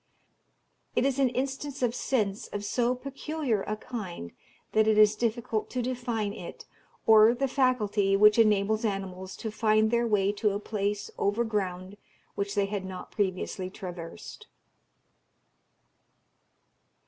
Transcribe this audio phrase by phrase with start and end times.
[0.95, 4.31] It is an instance of sense of so peculiar a kind
[4.71, 6.65] that it is difficult to define it,
[7.05, 11.97] or the faculty which enables animals to find their way to a place over ground
[12.33, 14.47] which they had not previously traversed.